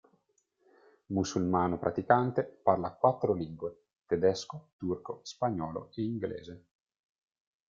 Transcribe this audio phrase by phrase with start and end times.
[1.09, 6.65] Musulmano praticante, parla quattro lingue: tedesco, turco, spagnolo e inglese.